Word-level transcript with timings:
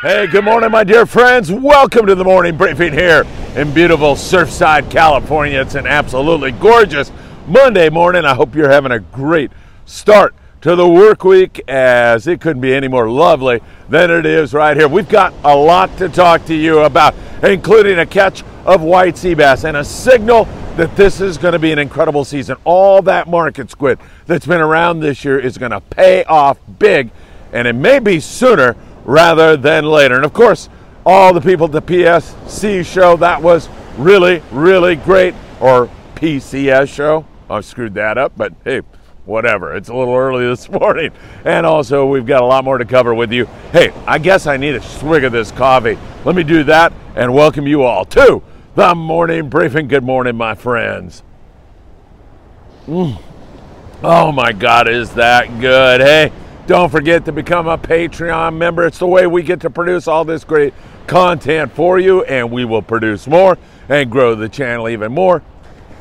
Hey, 0.00 0.28
good 0.28 0.44
morning, 0.44 0.70
my 0.70 0.84
dear 0.84 1.06
friends. 1.06 1.50
Welcome 1.50 2.06
to 2.06 2.14
the 2.14 2.22
morning 2.22 2.56
briefing 2.56 2.92
here 2.92 3.26
in 3.56 3.74
beautiful 3.74 4.14
Surfside, 4.14 4.92
California. 4.92 5.60
It's 5.60 5.74
an 5.74 5.88
absolutely 5.88 6.52
gorgeous 6.52 7.10
Monday 7.48 7.90
morning. 7.90 8.24
I 8.24 8.32
hope 8.32 8.54
you're 8.54 8.70
having 8.70 8.92
a 8.92 9.00
great 9.00 9.50
start 9.86 10.36
to 10.60 10.76
the 10.76 10.88
work 10.88 11.24
week 11.24 11.60
as 11.66 12.28
it 12.28 12.40
couldn't 12.40 12.62
be 12.62 12.72
any 12.72 12.86
more 12.86 13.10
lovely 13.10 13.60
than 13.88 14.08
it 14.12 14.24
is 14.24 14.54
right 14.54 14.76
here. 14.76 14.86
We've 14.86 15.08
got 15.08 15.34
a 15.42 15.56
lot 15.56 15.98
to 15.98 16.08
talk 16.08 16.44
to 16.44 16.54
you 16.54 16.78
about, 16.84 17.16
including 17.42 17.98
a 17.98 18.06
catch 18.06 18.44
of 18.66 18.82
white 18.82 19.18
sea 19.18 19.34
bass 19.34 19.64
and 19.64 19.76
a 19.76 19.84
signal 19.84 20.44
that 20.76 20.94
this 20.94 21.20
is 21.20 21.36
going 21.36 21.54
to 21.54 21.58
be 21.58 21.72
an 21.72 21.80
incredible 21.80 22.24
season. 22.24 22.56
All 22.62 23.02
that 23.02 23.26
market 23.26 23.68
squid 23.68 23.98
that's 24.26 24.46
been 24.46 24.60
around 24.60 25.00
this 25.00 25.24
year 25.24 25.40
is 25.40 25.58
going 25.58 25.72
to 25.72 25.80
pay 25.80 26.22
off 26.22 26.56
big, 26.78 27.10
and 27.52 27.66
it 27.66 27.74
may 27.74 27.98
be 27.98 28.20
sooner 28.20 28.76
rather 29.08 29.56
than 29.56 29.86
later. 29.86 30.16
And 30.16 30.24
of 30.26 30.34
course, 30.34 30.68
all 31.06 31.32
the 31.32 31.40
people 31.40 31.64
at 31.64 31.72
the 31.72 31.80
PSC 31.80 32.84
show, 32.84 33.16
that 33.16 33.40
was 33.40 33.66
really, 33.96 34.42
really 34.52 34.96
great, 34.96 35.34
or 35.60 35.88
PCS 36.14 36.88
show. 36.88 37.24
I 37.48 37.62
screwed 37.62 37.94
that 37.94 38.18
up, 38.18 38.32
but 38.36 38.52
hey, 38.64 38.82
whatever. 39.24 39.74
It's 39.74 39.88
a 39.88 39.94
little 39.94 40.14
early 40.14 40.46
this 40.46 40.68
morning. 40.70 41.10
And 41.46 41.64
also, 41.64 42.04
we've 42.04 42.26
got 42.26 42.42
a 42.42 42.44
lot 42.44 42.64
more 42.64 42.76
to 42.76 42.84
cover 42.84 43.14
with 43.14 43.32
you. 43.32 43.46
Hey, 43.72 43.92
I 44.06 44.18
guess 44.18 44.46
I 44.46 44.58
need 44.58 44.74
a 44.74 44.82
swig 44.82 45.24
of 45.24 45.32
this 45.32 45.52
coffee. 45.52 45.96
Let 46.26 46.36
me 46.36 46.42
do 46.42 46.62
that 46.64 46.92
and 47.16 47.32
welcome 47.32 47.66
you 47.66 47.84
all 47.84 48.04
to 48.04 48.42
the 48.74 48.94
morning 48.94 49.48
briefing. 49.48 49.88
Good 49.88 50.04
morning, 50.04 50.36
my 50.36 50.54
friends. 50.54 51.22
Mm. 52.86 53.18
Oh 54.02 54.32
my 54.32 54.52
God, 54.52 54.86
is 54.86 55.14
that 55.14 55.60
good? 55.60 56.02
Hey, 56.02 56.30
don't 56.68 56.88
forget 56.90 57.24
to 57.24 57.32
become 57.32 57.66
a 57.66 57.78
Patreon 57.78 58.58
member. 58.58 58.86
It's 58.86 58.98
the 58.98 59.06
way 59.06 59.26
we 59.26 59.42
get 59.42 59.62
to 59.62 59.70
produce 59.70 60.06
all 60.06 60.26
this 60.26 60.44
great 60.44 60.74
content 61.06 61.72
for 61.72 61.98
you, 61.98 62.24
and 62.24 62.52
we 62.52 62.66
will 62.66 62.82
produce 62.82 63.26
more 63.26 63.56
and 63.88 64.10
grow 64.10 64.34
the 64.34 64.50
channel 64.50 64.90
even 64.90 65.10
more 65.10 65.42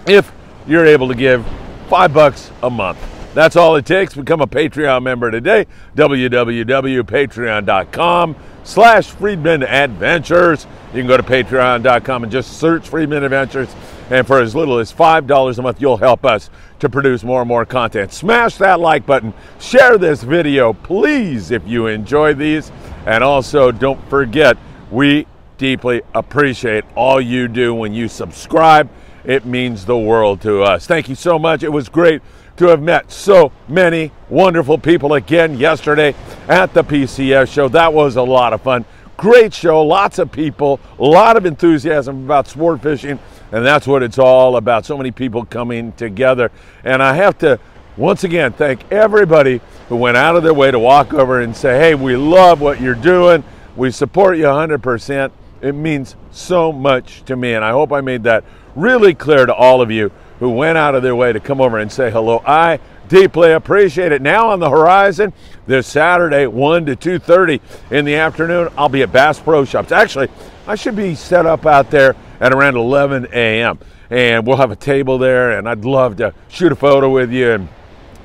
if 0.06 0.30
you're 0.68 0.86
able 0.86 1.08
to 1.08 1.16
give 1.16 1.48
five 1.88 2.14
bucks 2.14 2.52
a 2.64 2.70
month. 2.70 3.00
That's 3.34 3.56
all 3.56 3.78
it 3.78 3.86
takes. 3.86 4.14
Become 4.14 4.42
a 4.42 4.48
Patreon 4.48 5.04
member 5.04 5.32
today. 5.32 5.68
www.patreon.com 5.96 8.36
slash 8.66 9.08
Freedman 9.08 9.64
Adventures. 9.64 10.68
You 10.94 11.00
can 11.00 11.08
go 11.08 11.16
to 11.16 11.24
patreon.com 11.24 12.24
and 12.24 12.32
just 12.32 12.60
search 12.60 12.90
Freedman 12.90 13.24
Adventures. 13.24 13.74
And 14.10 14.26
for 14.26 14.42
as 14.42 14.56
little 14.56 14.80
as 14.80 14.92
$5 14.94 15.58
a 15.58 15.62
month, 15.62 15.82
you'll 15.82 15.98
help 15.98 16.26
us 16.26 16.50
to 16.80 16.90
produce 16.90 17.24
more 17.24 17.42
and 17.42 17.48
more 17.48 17.66
content. 17.66 18.14
Smash 18.14 18.56
that 18.56 18.80
like 18.80 19.06
button. 19.06 19.34
Share 19.60 19.98
this 19.98 20.24
video, 20.24 20.74
please, 20.74 21.52
if 21.52 21.68
you 21.68 21.88
enjoy 21.88 22.34
these. 22.34 22.72
And 23.06 23.24
also, 23.24 23.72
don't 23.72 24.02
forget, 24.10 24.58
we 24.92 25.28
deeply 25.58 26.02
appreciate 26.14 26.86
all 26.96 27.20
you 27.20 27.48
do 27.48 27.74
when 27.74 27.94
you 27.94 28.08
subscribe. 28.08 28.90
It 29.26 29.46
means 29.46 29.86
the 29.86 29.98
world 29.98 30.42
to 30.42 30.64
us. 30.64 30.88
Thank 30.88 31.10
you 31.10 31.16
so 31.16 31.38
much. 31.38 31.64
It 31.64 31.74
was 31.74 31.90
great 31.90 32.22
to 32.58 32.68
have 32.68 32.82
met 32.82 33.12
so 33.12 33.52
many 33.68 34.12
wonderful 34.30 34.78
people 34.78 35.14
again 35.14 35.58
yesterday 35.58 36.16
at 36.48 36.74
the 36.74 36.84
PCS 36.84 37.52
show. 37.52 37.68
That 37.68 37.94
was 37.94 38.16
a 38.16 38.22
lot 38.22 38.54
of 38.54 38.62
fun. 38.62 38.86
Great 39.18 39.52
show, 39.52 39.84
lots 39.84 40.20
of 40.20 40.32
people, 40.32 40.80
a 41.00 41.04
lot 41.04 41.38
of 41.38 41.46
enthusiasm 41.48 42.26
about 42.26 42.48
sport 42.48 42.84
fishing, 42.84 43.18
and 43.52 43.66
that's 43.66 43.88
what 43.88 44.04
it's 44.04 44.20
all 44.20 44.58
about. 44.58 44.86
So 44.86 44.96
many 44.96 45.10
people 45.10 45.44
coming 45.44 45.92
together. 45.94 46.52
And 46.84 47.02
I 47.02 47.14
have 47.16 47.36
to 47.40 47.60
once 47.98 48.24
again 48.24 48.54
thank 48.54 48.92
everybody 48.92 49.60
who 49.90 49.96
went 49.96 50.18
out 50.18 50.36
of 50.36 50.44
their 50.44 50.54
way 50.54 50.70
to 50.70 50.78
walk 50.78 51.16
over 51.16 51.42
and 51.42 51.58
say, 51.58 51.80
hey, 51.80 51.96
we 51.96 52.16
love 52.16 52.62
what 52.62 52.80
you're 52.80 52.94
doing. 52.94 53.44
We 53.76 53.90
support 53.90 54.38
you 54.38 54.44
100%. 54.44 55.32
It 55.62 55.74
means 55.74 56.16
so 56.30 56.72
much 56.72 57.24
to 57.26 57.36
me, 57.36 57.56
and 57.56 57.66
I 57.66 57.72
hope 57.72 57.92
I 57.92 58.02
made 58.02 58.22
that 58.24 58.44
really 58.76 59.16
clear 59.16 59.48
to 59.48 59.54
all 59.54 59.82
of 59.82 59.90
you 59.90 60.12
who 60.38 60.52
went 60.52 60.78
out 60.78 60.94
of 60.94 61.02
their 61.02 61.16
way 61.16 61.34
to 61.34 61.40
come 61.40 61.60
over 61.60 61.80
and 61.80 61.92
say 61.92 62.12
hello. 62.12 62.44
I 62.46 62.80
deeply 63.08 63.52
appreciate 63.52 64.12
it. 64.12 64.22
Now 64.22 64.50
on 64.50 64.60
the 64.60 64.70
horizon, 64.70 65.34
this 65.66 65.88
Saturday, 65.88 66.48
1 66.48 66.86
to 66.88 66.96
2.30 66.96 67.60
in 67.92 68.06
the 68.06 68.16
afternoon, 68.16 68.70
I'll 68.78 68.90
be 68.90 69.04
at 69.04 69.12
Bass 69.12 69.40
Pro 69.40 69.66
Shops. 69.66 69.92
Actually, 69.92 70.30
I 70.66 70.76
should 70.76 70.96
be 70.96 71.16
set 71.16 71.46
up 71.46 71.66
out 71.66 71.92
there 71.92 72.16
at 72.40 72.54
around 72.54 72.76
11 72.76 73.28
a.m. 73.34 73.80
And 74.10 74.48
we'll 74.48 74.58
have 74.58 74.72
a 74.72 74.76
table 74.76 75.18
there, 75.18 75.58
and 75.58 75.68
I'd 75.68 75.84
love 75.84 76.18
to 76.18 76.34
shoot 76.48 76.72
a 76.72 76.76
photo 76.76 77.10
with 77.10 77.32
you 77.32 77.52
and 77.52 77.68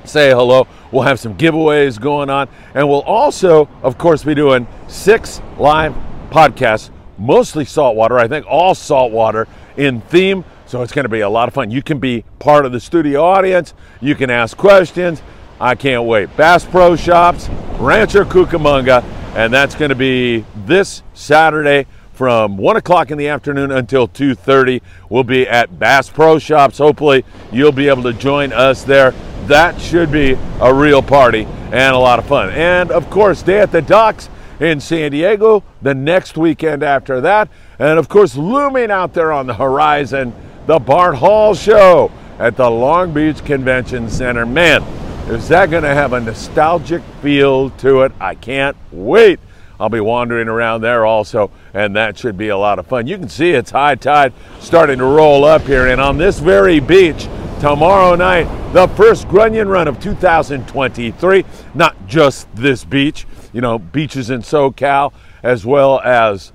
say 0.05 0.29
hello. 0.31 0.67
We'll 0.91 1.03
have 1.03 1.19
some 1.19 1.37
giveaways 1.37 1.99
going 1.99 2.29
on, 2.29 2.47
and 2.73 2.87
we'll 2.87 3.01
also, 3.01 3.67
of 3.81 3.97
course, 3.97 4.23
be 4.23 4.35
doing 4.35 4.67
six 4.87 5.41
live 5.57 5.95
podcasts, 6.29 6.89
mostly 7.17 7.65
saltwater, 7.65 8.17
I 8.17 8.27
think 8.27 8.45
all 8.47 8.75
saltwater 8.75 9.47
in 9.77 10.01
theme 10.01 10.45
so 10.73 10.81
it's 10.81 10.91
going 10.91 11.05
to 11.05 11.09
be 11.09 11.19
a 11.19 11.29
lot 11.29 11.47
of 11.47 11.53
fun. 11.53 11.69
You 11.69 11.83
can 11.83 11.99
be 11.99 12.25
part 12.39 12.65
of 12.65 12.71
the 12.71 12.79
studio 12.79 13.23
audience. 13.23 13.75
You 14.01 14.15
can 14.15 14.31
ask 14.31 14.57
questions. 14.57 15.21
I 15.61 15.75
can't 15.75 16.05
wait. 16.05 16.35
Bass 16.35 16.65
Pro 16.65 16.95
Shops, 16.95 17.47
Rancho 17.77 18.23
Cucamonga, 18.23 19.03
and 19.35 19.53
that's 19.53 19.75
going 19.75 19.89
to 19.89 19.95
be 19.95 20.43
this 20.65 21.03
Saturday 21.13 21.85
from 22.13 22.57
1 22.57 22.77
o'clock 22.77 23.11
in 23.11 23.19
the 23.19 23.27
afternoon 23.27 23.69
until 23.71 24.07
2.30 24.07 24.81
we'll 25.09 25.23
be 25.23 25.47
at 25.47 25.79
bass 25.79 26.11
pro 26.11 26.37
shops 26.37 26.77
hopefully 26.77 27.25
you'll 27.51 27.71
be 27.71 27.87
able 27.87 28.03
to 28.03 28.13
join 28.13 28.53
us 28.53 28.83
there 28.83 29.15
that 29.47 29.81
should 29.81 30.11
be 30.11 30.37
a 30.61 30.71
real 30.71 31.01
party 31.01 31.45
and 31.71 31.95
a 31.95 31.97
lot 31.97 32.19
of 32.19 32.25
fun 32.27 32.51
and 32.51 32.91
of 32.91 33.09
course 33.09 33.41
day 33.41 33.59
at 33.59 33.71
the 33.71 33.81
docks 33.81 34.29
in 34.59 34.79
san 34.79 35.09
diego 35.09 35.63
the 35.81 35.95
next 35.95 36.37
weekend 36.37 36.83
after 36.83 37.19
that 37.19 37.49
and 37.79 37.97
of 37.97 38.07
course 38.07 38.35
looming 38.35 38.91
out 38.91 39.15
there 39.15 39.31
on 39.31 39.47
the 39.47 39.55
horizon 39.55 40.31
the 40.65 40.79
Fred 40.79 41.15
Hall 41.15 41.53
Show 41.53 42.11
at 42.39 42.55
the 42.55 42.69
Long 42.69 43.13
Beach 43.13 43.43
Convention 43.43 44.09
Center. 44.09 44.45
Man, 44.45 44.81
is 45.27 45.47
that 45.49 45.69
going 45.69 45.83
to 45.83 45.93
have 45.93 46.13
a 46.13 46.19
nostalgic 46.19 47.01
feel 47.21 47.69
to 47.71 48.01
it? 48.03 48.11
I 48.19 48.35
can't 48.35 48.77
wait. 48.91 49.39
I'll 49.79 49.89
be 49.89 49.99
wandering 49.99 50.47
around 50.47 50.81
there 50.81 51.05
also, 51.05 51.51
and 51.73 51.95
that 51.95 52.17
should 52.17 52.37
be 52.37 52.49
a 52.49 52.57
lot 52.57 52.79
of 52.79 52.87
fun. 52.87 53.07
You 53.07 53.17
can 53.17 53.27
see 53.27 53.51
it's 53.51 53.71
high 53.71 53.95
tide 53.95 54.31
starting 54.59 54.99
to 54.99 55.05
roll 55.05 55.43
up 55.43 55.63
here, 55.63 55.87
and 55.87 55.99
on 55.99 56.17
this 56.17 56.39
very 56.39 56.79
beach, 56.79 57.27
tomorrow 57.59 58.15
night, 58.15 58.45
the 58.71 58.87
first 58.89 59.27
Grunion 59.27 59.67
run 59.67 59.87
of 59.87 59.99
2023. 59.99 61.45
Not 61.73 62.07
just 62.07 62.53
this 62.55 62.85
beach, 62.85 63.25
you 63.51 63.61
know, 63.61 63.79
beaches 63.79 64.29
in 64.29 64.41
SoCal 64.41 65.11
as 65.41 65.65
well 65.65 65.99
as 66.01 66.53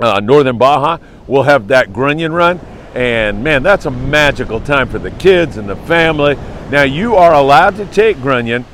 uh, 0.00 0.20
Northern 0.20 0.58
Baja 0.58 0.98
will 1.28 1.44
have 1.44 1.68
that 1.68 1.92
Grunion 1.92 2.32
run. 2.32 2.58
And 2.94 3.44
man, 3.44 3.62
that's 3.62 3.86
a 3.86 3.90
magical 3.90 4.60
time 4.60 4.88
for 4.88 4.98
the 4.98 5.10
kids 5.12 5.56
and 5.56 5.68
the 5.68 5.76
family. 5.76 6.36
Now, 6.70 6.82
you 6.82 7.16
are 7.16 7.34
allowed 7.34 7.76
to 7.76 7.86
take 7.86 8.20
grunion 8.20 8.64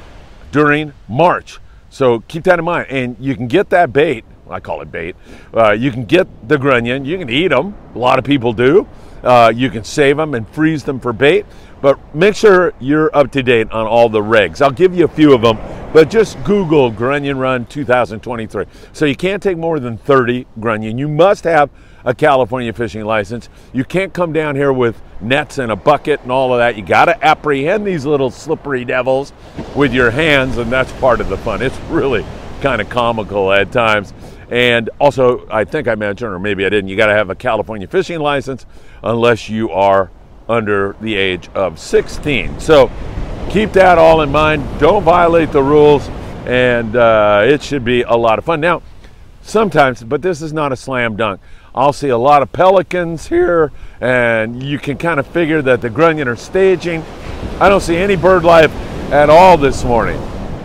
during 0.52 0.92
March. 1.08 1.58
So 1.90 2.20
keep 2.20 2.44
that 2.44 2.58
in 2.58 2.64
mind. 2.64 2.88
And 2.90 3.16
you 3.18 3.36
can 3.36 3.46
get 3.46 3.70
that 3.70 3.92
bait. 3.92 4.24
I 4.48 4.60
call 4.60 4.80
it 4.80 4.92
bait. 4.92 5.16
Uh, 5.52 5.72
you 5.72 5.90
can 5.90 6.04
get 6.04 6.26
the 6.48 6.56
grunion. 6.56 7.04
You 7.04 7.18
can 7.18 7.28
eat 7.28 7.48
them. 7.48 7.74
A 7.94 7.98
lot 7.98 8.18
of 8.18 8.24
people 8.24 8.52
do. 8.52 8.86
Uh, 9.26 9.52
you 9.54 9.68
can 9.70 9.82
save 9.82 10.16
them 10.16 10.34
and 10.34 10.48
freeze 10.48 10.84
them 10.84 11.00
for 11.00 11.12
bait. 11.12 11.44
But 11.82 12.14
make 12.14 12.34
sure 12.34 12.72
you're 12.80 13.14
up 13.14 13.30
to 13.32 13.42
date 13.42 13.70
on 13.70 13.86
all 13.86 14.08
the 14.08 14.20
regs. 14.20 14.62
I'll 14.62 14.70
give 14.70 14.94
you 14.94 15.04
a 15.04 15.08
few 15.08 15.34
of 15.34 15.42
them, 15.42 15.58
but 15.92 16.08
just 16.08 16.42
Google 16.42 16.90
Grunion 16.90 17.36
Run 17.38 17.66
2023. 17.66 18.64
So 18.92 19.04
you 19.04 19.14
can't 19.14 19.42
take 19.42 19.58
more 19.58 19.78
than 19.78 19.98
30 19.98 20.46
grunion. 20.58 20.96
You 20.96 21.08
must 21.08 21.44
have 21.44 21.68
a 22.04 22.14
California 22.14 22.72
fishing 22.72 23.04
license. 23.04 23.50
You 23.74 23.84
can't 23.84 24.14
come 24.14 24.32
down 24.32 24.56
here 24.56 24.72
with 24.72 25.02
nets 25.20 25.58
and 25.58 25.70
a 25.70 25.76
bucket 25.76 26.22
and 26.22 26.32
all 26.32 26.54
of 26.54 26.58
that. 26.58 26.76
You 26.76 26.82
got 26.82 27.06
to 27.06 27.24
apprehend 27.24 27.86
these 27.86 28.06
little 28.06 28.30
slippery 28.30 28.84
devils 28.84 29.32
with 29.74 29.92
your 29.92 30.10
hands, 30.10 30.56
and 30.56 30.72
that's 30.72 30.92
part 30.94 31.20
of 31.20 31.28
the 31.28 31.36
fun. 31.36 31.60
It's 31.60 31.78
really 31.90 32.24
kind 32.62 32.80
of 32.80 32.88
comical 32.88 33.52
at 33.52 33.70
times. 33.70 34.14
And 34.50 34.90
also, 35.00 35.46
I 35.50 35.64
think 35.64 35.88
I 35.88 35.94
mentioned, 35.94 36.32
or 36.32 36.38
maybe 36.38 36.64
I 36.64 36.68
didn't, 36.68 36.88
you 36.88 36.96
got 36.96 37.06
to 37.06 37.14
have 37.14 37.30
a 37.30 37.34
California 37.34 37.86
fishing 37.86 38.20
license 38.20 38.64
unless 39.02 39.48
you 39.48 39.70
are 39.70 40.10
under 40.48 40.96
the 41.00 41.14
age 41.14 41.48
of 41.54 41.78
16. 41.78 42.60
So 42.60 42.90
keep 43.50 43.72
that 43.72 43.98
all 43.98 44.20
in 44.20 44.30
mind. 44.30 44.64
Don't 44.78 45.02
violate 45.02 45.50
the 45.50 45.62
rules, 45.62 46.08
and 46.46 46.94
uh, 46.94 47.42
it 47.44 47.62
should 47.62 47.84
be 47.84 48.02
a 48.02 48.14
lot 48.14 48.38
of 48.38 48.44
fun. 48.44 48.60
Now, 48.60 48.82
sometimes, 49.42 50.02
but 50.04 50.22
this 50.22 50.42
is 50.42 50.52
not 50.52 50.72
a 50.72 50.76
slam 50.76 51.16
dunk. 51.16 51.40
I'll 51.74 51.92
see 51.92 52.08
a 52.08 52.18
lot 52.18 52.42
of 52.42 52.52
pelicans 52.52 53.26
here, 53.26 53.72
and 54.00 54.62
you 54.62 54.78
can 54.78 54.96
kind 54.96 55.20
of 55.20 55.26
figure 55.26 55.60
that 55.62 55.82
the 55.82 55.90
grunion 55.90 56.28
are 56.28 56.36
staging. 56.36 57.02
I 57.60 57.68
don't 57.68 57.82
see 57.82 57.96
any 57.96 58.16
bird 58.16 58.44
life 58.44 58.72
at 59.12 59.28
all 59.28 59.58
this 59.58 59.84
morning. 59.84 60.20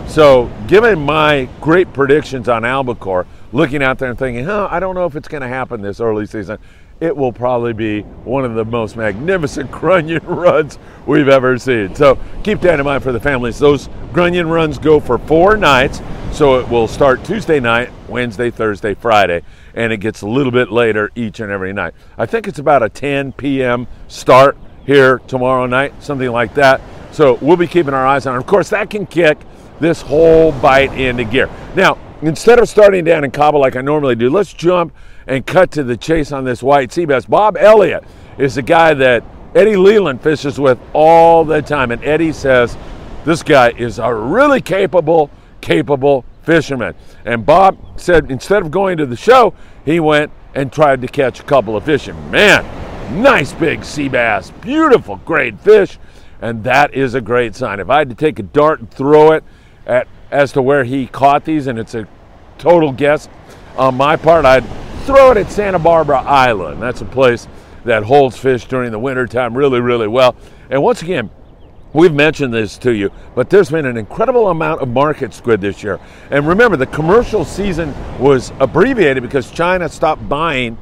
So, 0.06 0.50
given 0.66 1.00
my 1.00 1.48
great 1.60 1.92
predictions 1.92 2.48
on 2.48 2.64
albacore, 2.64 3.26
looking 3.52 3.82
out 3.82 3.98
there 3.98 4.10
and 4.10 4.18
thinking, 4.18 4.44
huh, 4.44 4.68
I 4.70 4.80
don't 4.80 4.94
know 4.94 5.06
if 5.06 5.16
it's 5.16 5.28
going 5.28 5.42
to 5.42 5.48
happen 5.48 5.82
this 5.82 6.00
early 6.00 6.26
season, 6.26 6.58
it 7.00 7.16
will 7.16 7.32
probably 7.32 7.72
be 7.72 8.02
one 8.24 8.44
of 8.44 8.54
the 8.54 8.64
most 8.64 8.96
magnificent 8.96 9.70
grunion 9.72 10.24
runs 10.24 10.78
we've 11.06 11.28
ever 11.28 11.58
seen. 11.58 11.94
So 11.94 12.18
keep 12.44 12.60
that 12.60 12.78
in 12.78 12.84
mind 12.84 13.02
for 13.02 13.12
the 13.12 13.20
families. 13.20 13.58
Those 13.58 13.88
grunion 14.12 14.48
runs 14.48 14.78
go 14.78 15.00
for 15.00 15.18
four 15.18 15.56
nights. 15.56 16.00
So 16.32 16.58
it 16.60 16.68
will 16.68 16.88
start 16.88 17.24
Tuesday 17.24 17.60
night, 17.60 17.90
Wednesday, 18.08 18.50
Thursday, 18.50 18.94
Friday, 18.94 19.42
and 19.74 19.92
it 19.92 19.98
gets 19.98 20.22
a 20.22 20.26
little 20.26 20.52
bit 20.52 20.72
later 20.72 21.10
each 21.14 21.40
and 21.40 21.52
every 21.52 21.74
night. 21.74 21.92
I 22.16 22.24
think 22.24 22.48
it's 22.48 22.58
about 22.58 22.82
a 22.82 22.88
10 22.88 23.32
p.m. 23.32 23.86
start 24.08 24.56
here 24.86 25.18
tomorrow 25.26 25.66
night, 25.66 26.02
something 26.02 26.30
like 26.30 26.54
that. 26.54 26.80
So 27.10 27.34
we'll 27.42 27.58
be 27.58 27.66
keeping 27.66 27.92
our 27.92 28.06
eyes 28.06 28.26
on 28.26 28.34
it. 28.34 28.38
Of 28.38 28.46
course, 28.46 28.70
that 28.70 28.88
can 28.88 29.04
kick 29.06 29.38
this 29.78 30.00
whole 30.00 30.52
bite 30.52 30.92
into 30.94 31.24
gear. 31.24 31.50
Now, 31.74 31.98
instead 32.22 32.58
of 32.58 32.68
starting 32.68 33.04
down 33.04 33.24
in 33.24 33.30
Cabo 33.30 33.58
like 33.58 33.76
I 33.76 33.80
normally 33.80 34.14
do, 34.14 34.30
let's 34.30 34.52
jump 34.52 34.94
and 35.26 35.46
cut 35.46 35.70
to 35.72 35.82
the 35.82 35.96
chase 35.96 36.32
on 36.32 36.44
this 36.44 36.62
white 36.62 36.92
sea 36.92 37.04
bass. 37.04 37.26
Bob 37.26 37.56
Elliott 37.56 38.04
is 38.38 38.54
the 38.54 38.62
guy 38.62 38.94
that 38.94 39.24
Eddie 39.54 39.76
Leland 39.76 40.22
fishes 40.22 40.58
with 40.58 40.78
all 40.92 41.44
the 41.44 41.60
time. 41.60 41.90
And 41.90 42.02
Eddie 42.04 42.32
says 42.32 42.76
this 43.24 43.42
guy 43.42 43.70
is 43.70 43.98
a 43.98 44.12
really 44.12 44.60
capable, 44.60 45.30
capable 45.60 46.24
fisherman. 46.42 46.94
And 47.24 47.44
Bob 47.44 47.78
said 48.00 48.30
instead 48.30 48.62
of 48.62 48.70
going 48.70 48.96
to 48.98 49.06
the 49.06 49.16
show, 49.16 49.54
he 49.84 50.00
went 50.00 50.32
and 50.54 50.72
tried 50.72 51.00
to 51.02 51.08
catch 51.08 51.40
a 51.40 51.44
couple 51.44 51.76
of 51.76 51.84
fish. 51.84 52.08
And 52.08 52.30
man, 52.30 53.22
nice 53.22 53.52
big 53.52 53.84
sea 53.84 54.08
bass, 54.08 54.50
beautiful, 54.50 55.16
great 55.16 55.60
fish. 55.60 55.98
And 56.40 56.64
that 56.64 56.94
is 56.94 57.14
a 57.14 57.20
great 57.20 57.54
sign. 57.54 57.78
If 57.78 57.88
I 57.88 57.98
had 57.98 58.08
to 58.08 58.16
take 58.16 58.38
a 58.38 58.42
dart 58.42 58.80
and 58.80 58.90
throw 58.90 59.32
it 59.32 59.44
at 59.86 60.08
as 60.32 60.52
to 60.52 60.62
where 60.62 60.82
he 60.82 61.06
caught 61.06 61.44
these, 61.44 61.66
and 61.68 61.78
it's 61.78 61.94
a 61.94 62.08
total 62.58 62.90
guess 62.90 63.28
on 63.76 63.96
my 63.96 64.16
part, 64.16 64.44
I'd 64.44 64.64
throw 65.04 65.30
it 65.30 65.36
at 65.36 65.50
Santa 65.50 65.78
Barbara 65.78 66.20
Island. 66.20 66.82
That's 66.82 67.00
a 67.00 67.06
place 67.06 67.48
that 67.84 68.02
holds 68.02 68.36
fish 68.36 68.66
during 68.66 68.92
the 68.92 68.98
wintertime 68.98 69.56
really, 69.56 69.80
really 69.80 70.08
well. 70.08 70.36
And 70.70 70.82
once 70.82 71.02
again, 71.02 71.30
we've 71.92 72.14
mentioned 72.14 72.52
this 72.54 72.78
to 72.78 72.94
you, 72.94 73.10
but 73.34 73.50
there's 73.50 73.70
been 73.70 73.86
an 73.86 73.96
incredible 73.96 74.48
amount 74.48 74.82
of 74.82 74.88
market 74.88 75.34
squid 75.34 75.60
this 75.60 75.82
year. 75.82 75.98
And 76.30 76.46
remember, 76.46 76.76
the 76.76 76.86
commercial 76.86 77.44
season 77.44 77.94
was 78.18 78.52
abbreviated 78.60 79.22
because 79.22 79.50
China 79.50 79.88
stopped 79.88 80.28
buying 80.28 80.78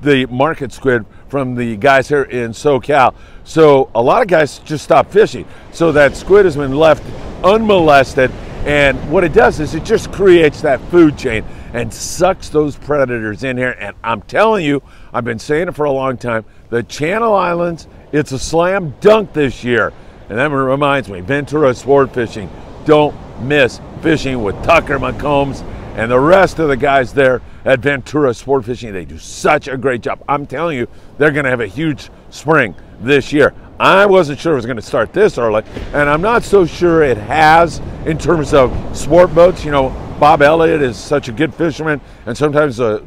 the 0.00 0.26
market 0.26 0.72
squid 0.72 1.04
from 1.28 1.54
the 1.54 1.76
guys 1.76 2.08
here 2.08 2.22
in 2.22 2.50
SoCal. 2.50 3.14
So 3.44 3.90
a 3.94 4.02
lot 4.02 4.22
of 4.22 4.28
guys 4.28 4.58
just 4.60 4.84
stopped 4.84 5.12
fishing. 5.12 5.46
So 5.72 5.92
that 5.92 6.16
squid 6.16 6.44
has 6.44 6.56
been 6.56 6.74
left 6.74 7.04
unmolested. 7.44 8.30
And 8.64 9.10
what 9.10 9.24
it 9.24 9.32
does 9.32 9.58
is 9.58 9.74
it 9.74 9.84
just 9.84 10.12
creates 10.12 10.60
that 10.60 10.80
food 10.82 11.18
chain 11.18 11.44
and 11.72 11.92
sucks 11.92 12.48
those 12.48 12.76
predators 12.76 13.42
in 13.42 13.56
here. 13.56 13.76
And 13.78 13.96
I'm 14.04 14.22
telling 14.22 14.64
you, 14.64 14.82
I've 15.12 15.24
been 15.24 15.40
saying 15.40 15.68
it 15.68 15.74
for 15.74 15.84
a 15.84 15.90
long 15.90 16.16
time. 16.16 16.44
The 16.70 16.82
Channel 16.84 17.34
Islands, 17.34 17.88
it's 18.12 18.30
a 18.30 18.38
slam 18.38 18.94
dunk 19.00 19.32
this 19.32 19.64
year. 19.64 19.92
And 20.28 20.38
that 20.38 20.50
reminds 20.50 21.08
me, 21.08 21.20
Ventura 21.20 21.74
Sport 21.74 22.14
Fishing. 22.14 22.48
Don't 22.84 23.14
miss 23.40 23.80
fishing 24.00 24.42
with 24.42 24.54
Tucker 24.64 24.98
McCombs 24.98 25.62
and 25.96 26.10
the 26.10 26.18
rest 26.18 26.58
of 26.58 26.68
the 26.68 26.76
guys 26.76 27.12
there 27.12 27.42
at 27.64 27.80
Ventura 27.80 28.32
Sport 28.32 28.64
Fishing. 28.64 28.92
They 28.92 29.04
do 29.04 29.18
such 29.18 29.68
a 29.68 29.76
great 29.76 30.02
job. 30.02 30.22
I'm 30.28 30.46
telling 30.46 30.78
you, 30.78 30.88
they're 31.18 31.32
going 31.32 31.44
to 31.44 31.50
have 31.50 31.60
a 31.60 31.66
huge 31.66 32.10
spring 32.30 32.74
this 33.00 33.32
year. 33.32 33.54
I 33.78 34.06
wasn't 34.06 34.38
sure 34.38 34.52
it 34.52 34.56
was 34.56 34.66
going 34.66 34.76
to 34.76 34.82
start 34.82 35.12
this 35.12 35.38
early, 35.38 35.64
and 35.92 36.08
I'm 36.08 36.22
not 36.22 36.44
so 36.44 36.66
sure 36.66 37.02
it 37.02 37.16
has 37.16 37.80
in 38.06 38.18
terms 38.18 38.54
of 38.54 38.72
sport 38.96 39.34
boats. 39.34 39.64
You 39.64 39.72
know, 39.72 39.88
Bob 40.20 40.42
Elliott 40.42 40.82
is 40.82 40.96
such 40.96 41.28
a 41.28 41.32
good 41.32 41.54
fisherman, 41.54 42.00
and 42.26 42.36
sometimes 42.36 42.76
the 42.76 43.06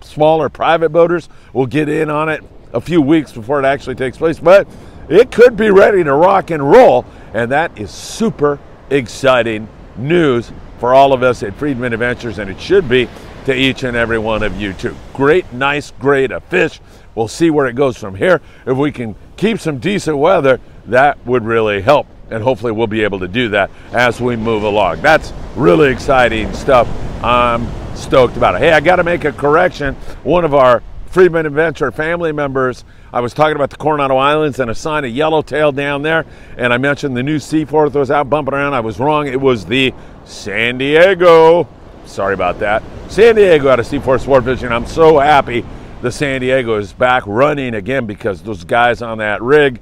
smaller 0.00 0.48
private 0.48 0.90
boaters 0.90 1.28
will 1.52 1.66
get 1.66 1.88
in 1.88 2.10
on 2.10 2.28
it 2.28 2.42
a 2.72 2.80
few 2.80 3.00
weeks 3.00 3.32
before 3.32 3.60
it 3.60 3.64
actually 3.64 3.94
takes 3.94 4.18
place. 4.18 4.38
But 4.38 4.66
it 5.08 5.30
could 5.30 5.56
be 5.56 5.70
ready 5.70 6.02
to 6.02 6.12
rock 6.12 6.50
and 6.50 6.68
roll, 6.68 7.04
and 7.32 7.52
that 7.52 7.78
is 7.78 7.90
super 7.90 8.58
exciting 8.90 9.68
news 9.96 10.52
for 10.78 10.92
all 10.92 11.12
of 11.12 11.22
us 11.22 11.42
at 11.42 11.54
Friedman 11.54 11.92
Adventures, 11.92 12.38
and 12.38 12.50
it 12.50 12.60
should 12.60 12.88
be 12.88 13.08
to 13.44 13.54
each 13.54 13.84
and 13.84 13.96
every 13.96 14.18
one 14.18 14.42
of 14.42 14.60
you 14.60 14.72
too. 14.72 14.96
Great, 15.14 15.52
nice 15.52 15.92
grade 15.92 16.32
of 16.32 16.42
fish. 16.44 16.80
We'll 17.14 17.28
see 17.28 17.48
where 17.48 17.66
it 17.66 17.74
goes 17.74 17.96
from 17.96 18.16
here. 18.16 18.42
If 18.66 18.76
we 18.76 18.90
can 18.92 19.14
keep 19.36 19.60
some 19.60 19.78
decent 19.78 20.18
weather, 20.18 20.60
that 20.86 21.24
would 21.26 21.44
really 21.44 21.82
help 21.82 22.06
and 22.30 22.42
hopefully 22.42 22.72
we'll 22.72 22.86
be 22.86 23.02
able 23.04 23.20
to 23.20 23.28
do 23.28 23.48
that 23.50 23.70
as 23.92 24.20
we 24.20 24.36
move 24.36 24.62
along. 24.62 25.00
That's 25.00 25.32
really 25.54 25.90
exciting 25.90 26.52
stuff. 26.52 26.88
I'm 27.22 27.66
stoked 27.96 28.36
about 28.36 28.56
it. 28.56 28.58
Hey, 28.58 28.72
I 28.72 28.80
got 28.80 28.96
to 28.96 29.04
make 29.04 29.24
a 29.24 29.32
correction. 29.32 29.94
One 30.22 30.44
of 30.44 30.54
our 30.54 30.82
Friedman 31.06 31.46
Adventure 31.46 31.90
family 31.90 32.32
members, 32.32 32.84
I 33.12 33.20
was 33.20 33.32
talking 33.32 33.56
about 33.56 33.70
the 33.70 33.76
Coronado 33.76 34.16
Islands 34.16 34.60
and 34.60 34.70
a 34.70 34.74
sign 34.74 35.04
of 35.04 35.10
yellowtail 35.12 35.72
down 35.72 36.02
there, 36.02 36.26
and 36.58 36.72
I 36.72 36.78
mentioned 36.78 37.16
the 37.16 37.22
new 37.22 37.38
Seaforth 37.38 37.94
was 37.94 38.10
out 38.10 38.28
bumping 38.28 38.54
around. 38.54 38.74
I 38.74 38.80
was 38.80 38.98
wrong. 38.98 39.26
It 39.26 39.40
was 39.40 39.64
the 39.64 39.94
San 40.24 40.78
Diego. 40.78 41.68
Sorry 42.04 42.34
about 42.34 42.58
that. 42.58 42.82
San 43.08 43.36
Diego 43.36 43.68
out 43.68 43.80
of 43.80 43.86
Seaforth 43.86 44.22
Sport 44.22 44.44
Fishing. 44.44 44.70
I'm 44.70 44.86
so 44.86 45.18
happy 45.18 45.64
the 46.02 46.10
San 46.10 46.40
Diego 46.40 46.76
is 46.76 46.92
back 46.92 47.22
running 47.26 47.74
again 47.74 48.06
because 48.06 48.42
those 48.42 48.64
guys 48.64 49.02
on 49.02 49.18
that 49.18 49.42
rig 49.42 49.80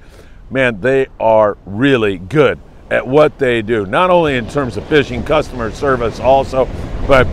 man, 0.51 0.81
they 0.81 1.07
are 1.19 1.57
really 1.67 2.19
good 2.19 2.59
at 2.91 3.07
what 3.07 3.39
they 3.39 3.63
do, 3.63 3.87
not 3.87 4.11
only 4.11 4.37
in 4.37 4.49
terms 4.49 4.77
of 4.77 4.87
fishing, 4.87 5.23
customer 5.25 5.71
service 5.71 6.21
also, 6.21 6.67
but 7.09 7.27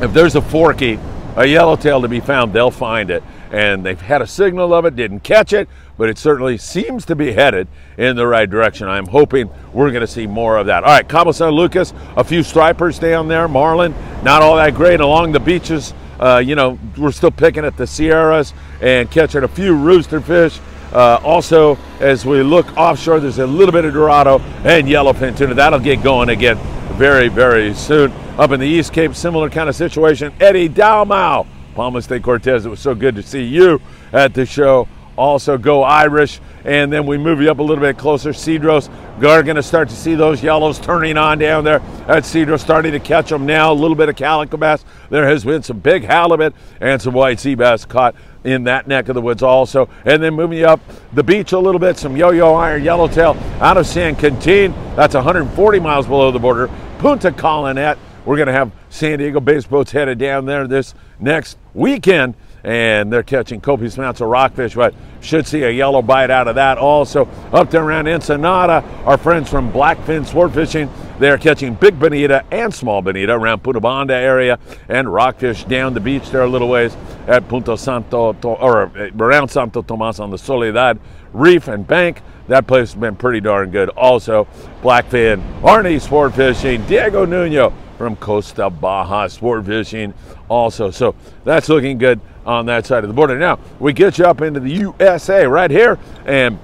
if 0.00 0.12
there's 0.12 0.36
a 0.36 0.42
forky, 0.42 0.98
a 1.36 1.46
yellowtail 1.46 2.02
to 2.02 2.08
be 2.08 2.20
found, 2.20 2.52
they'll 2.52 2.70
find 2.70 3.10
it. 3.10 3.22
And 3.50 3.84
they've 3.84 4.00
had 4.00 4.20
a 4.20 4.26
signal 4.26 4.74
of 4.74 4.84
it, 4.84 4.96
didn't 4.96 5.20
catch 5.20 5.52
it, 5.52 5.68
but 5.96 6.08
it 6.08 6.18
certainly 6.18 6.58
seems 6.58 7.04
to 7.06 7.16
be 7.16 7.32
headed 7.32 7.68
in 7.96 8.16
the 8.16 8.26
right 8.26 8.48
direction. 8.48 8.88
I'm 8.88 9.06
hoping 9.06 9.48
we're 9.72 9.90
going 9.90 10.00
to 10.00 10.06
see 10.06 10.26
more 10.26 10.56
of 10.56 10.66
that. 10.66 10.84
All 10.84 10.90
right, 10.90 11.08
Cabo 11.08 11.32
San 11.32 11.50
Lucas, 11.50 11.92
a 12.16 12.24
few 12.24 12.42
stripers 12.42 12.98
down 12.98 13.28
there, 13.28 13.48
marlin, 13.48 13.94
not 14.22 14.42
all 14.42 14.56
that 14.56 14.74
great 14.74 15.00
along 15.00 15.32
the 15.32 15.40
beaches. 15.40 15.94
Uh, 16.18 16.42
you 16.44 16.54
know, 16.54 16.78
we're 16.96 17.12
still 17.12 17.30
picking 17.30 17.64
at 17.64 17.76
the 17.76 17.86
Sierras 17.86 18.54
and 18.80 19.10
catching 19.10 19.42
a 19.42 19.48
few 19.48 19.74
rooster 19.74 20.20
fish. 20.20 20.60
Uh, 20.92 21.18
also, 21.24 21.76
as 22.00 22.24
we 22.24 22.42
look 22.42 22.66
offshore, 22.76 23.18
there's 23.18 23.38
a 23.38 23.46
little 23.46 23.72
bit 23.72 23.84
of 23.84 23.92
Dorado 23.92 24.38
and 24.64 24.86
yellowfin 24.86 25.36
tuna. 25.36 25.54
That'll 25.54 25.80
get 25.80 26.02
going 26.02 26.28
again 26.28 26.56
very, 26.96 27.28
very 27.28 27.74
soon. 27.74 28.12
Up 28.38 28.52
in 28.52 28.60
the 28.60 28.66
East 28.66 28.92
Cape, 28.92 29.14
similar 29.14 29.50
kind 29.50 29.68
of 29.68 29.74
situation. 29.74 30.32
Eddie 30.40 30.68
Dalmau, 30.68 31.46
Palmas 31.74 32.06
de 32.06 32.20
Cortez. 32.20 32.64
It 32.64 32.68
was 32.68 32.80
so 32.80 32.94
good 32.94 33.16
to 33.16 33.22
see 33.22 33.42
you 33.42 33.80
at 34.12 34.34
the 34.34 34.46
show. 34.46 34.88
Also, 35.16 35.56
go 35.58 35.82
Irish. 35.82 36.40
And 36.64 36.92
then 36.92 37.06
we 37.06 37.18
move 37.18 37.40
you 37.40 37.50
up 37.50 37.58
a 37.58 37.62
little 37.62 37.82
bit 37.82 37.98
closer. 37.98 38.30
Cedros, 38.30 38.88
we're 39.20 39.42
going 39.42 39.56
to 39.56 39.62
start 39.62 39.88
to 39.90 39.94
see 39.94 40.14
those 40.14 40.42
yellows 40.42 40.78
turning 40.78 41.16
on 41.16 41.38
down 41.38 41.64
there 41.64 41.80
at 42.08 42.24
Cedros, 42.24 42.60
starting 42.60 42.92
to 42.92 43.00
catch 43.00 43.28
them 43.28 43.46
now. 43.46 43.72
A 43.72 43.74
little 43.74 43.96
bit 43.96 44.08
of 44.08 44.16
calico 44.16 44.56
bass. 44.56 44.84
There 45.10 45.28
has 45.28 45.44
been 45.44 45.62
some 45.62 45.78
big 45.78 46.04
halibut 46.04 46.54
and 46.80 47.00
some 47.00 47.14
white 47.14 47.38
sea 47.38 47.54
bass 47.54 47.84
caught 47.84 48.14
in 48.44 48.64
that 48.64 48.88
neck 48.88 49.08
of 49.08 49.14
the 49.14 49.20
woods 49.20 49.42
also. 49.42 49.88
And 50.04 50.22
then 50.22 50.34
moving 50.34 50.58
you 50.58 50.66
up 50.66 50.80
the 51.12 51.22
beach 51.22 51.52
a 51.52 51.58
little 51.58 51.78
bit, 51.78 51.96
some 51.96 52.16
yo-yo 52.16 52.54
iron 52.54 52.82
yellowtail 52.82 53.36
out 53.60 53.76
of 53.76 53.86
San 53.86 54.16
Quintin. 54.16 54.72
That's 54.96 55.14
140 55.14 55.80
miles 55.80 56.06
below 56.06 56.30
the 56.30 56.38
border. 56.38 56.68
Punta 56.98 57.30
Colonet. 57.30 57.98
We're 58.24 58.36
going 58.36 58.46
to 58.46 58.52
have 58.54 58.72
San 58.88 59.18
Diego 59.18 59.38
based 59.38 59.68
boats 59.68 59.92
headed 59.92 60.18
down 60.18 60.46
there 60.46 60.66
this 60.66 60.94
next 61.20 61.58
weekend 61.74 62.34
and 62.64 63.12
they're 63.12 63.22
catching 63.22 63.60
copious 63.60 63.98
amounts 63.98 64.20
of 64.22 64.28
rockfish, 64.28 64.74
but 64.74 64.94
should 65.20 65.46
see 65.46 65.62
a 65.62 65.70
yellow 65.70 66.02
bite 66.02 66.30
out 66.30 66.48
of 66.48 66.54
that 66.54 66.78
also. 66.78 67.28
Up 67.52 67.70
there 67.70 67.84
around 67.84 68.08
Ensenada, 68.08 68.82
our 69.04 69.18
friends 69.18 69.50
from 69.50 69.70
Blackfin 69.70 70.26
Sport 70.26 70.52
Fishing, 70.52 70.90
they're 71.18 71.38
catching 71.38 71.74
big 71.74 71.98
bonita 71.98 72.44
and 72.50 72.74
small 72.74 73.02
bonita 73.02 73.32
around 73.32 73.62
Punta 73.62 73.80
Banda 73.80 74.14
area 74.14 74.58
and 74.88 75.12
rockfish 75.12 75.64
down 75.64 75.94
the 75.94 76.00
beach 76.00 76.30
there 76.30 76.42
a 76.42 76.48
little 76.48 76.68
ways 76.68 76.96
at 77.26 77.46
Punta 77.48 77.76
Santo, 77.76 78.34
or 78.42 78.90
around 79.18 79.48
Santo 79.48 79.82
Tomas 79.82 80.18
on 80.18 80.30
the 80.30 80.38
Soledad 80.38 80.98
Reef 81.32 81.68
and 81.68 81.86
Bank. 81.86 82.22
That 82.48 82.66
place 82.66 82.92
has 82.92 83.00
been 83.00 83.16
pretty 83.16 83.40
darn 83.40 83.70
good. 83.70 83.90
Also, 83.90 84.46
Blackfin, 84.82 85.42
Arnie 85.60 86.00
Sport 86.00 86.34
Fishing, 86.34 86.84
Diego 86.86 87.24
Nuno 87.24 87.72
from 87.96 88.16
Costa 88.16 88.68
Baja 88.68 89.28
Sport 89.28 89.66
Fishing 89.66 90.12
also. 90.48 90.90
So 90.90 91.14
that's 91.44 91.68
looking 91.68 91.96
good 91.98 92.20
on 92.46 92.66
that 92.66 92.86
side 92.86 93.04
of 93.04 93.08
the 93.08 93.14
border. 93.14 93.38
Now, 93.38 93.58
we 93.78 93.92
get 93.92 94.18
you 94.18 94.24
up 94.24 94.40
into 94.40 94.60
the 94.60 94.70
USA 94.70 95.46
right 95.46 95.70
here, 95.70 95.98
and 96.26 96.58